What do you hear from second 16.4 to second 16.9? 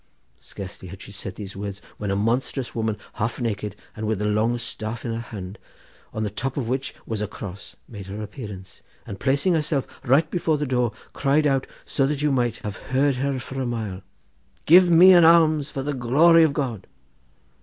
of God.